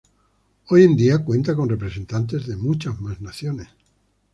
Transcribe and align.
Hoy 0.69 0.83
en 0.83 0.95
día 0.95 1.23
cuenta 1.23 1.55
con 1.55 1.69
representantes 1.69 2.47
de 2.47 2.55
muchas 2.57 2.99
más 2.99 3.21
naciones. 3.21 3.67